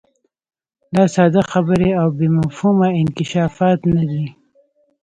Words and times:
دا 0.95 1.03
ساده 1.15 1.41
خبرې 1.51 1.89
او 2.01 2.07
بې 2.17 2.27
مفهومه 2.39 2.87
انکشافات 3.01 3.79
نه 3.95 4.03
دي. 4.11 4.25